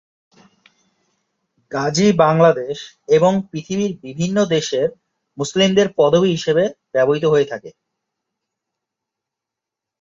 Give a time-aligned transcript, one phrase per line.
[1.71, 2.77] গাজী বাংলাদেশ
[3.09, 4.87] এবং পৃথিবীর বিভিন্ন দেশের
[5.37, 7.69] মুসলিমদের পদবি হিসেবে ব্যবহৃত হয়ে থাকে।